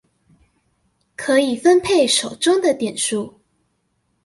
[1.15, 3.39] 可以分配手中的點數